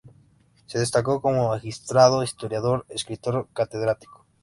Se 0.65 0.79
destacó 0.79 1.21
como 1.21 1.49
magistrado, 1.49 2.23
historiador, 2.23 2.87
escritor 2.89 3.47
catedrático. 3.53 4.25